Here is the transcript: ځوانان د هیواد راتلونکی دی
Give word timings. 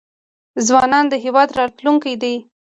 ځوانان 0.65 1.05
د 1.09 1.13
هیواد 1.25 1.49
راتلونکی 1.59 2.13
دی 2.21 2.35